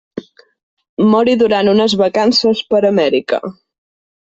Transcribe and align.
Mori 1.11 1.35
durant 1.43 1.69
unes 1.75 1.97
vacances 2.03 2.65
per 2.73 2.83
Amèrica. 2.91 3.43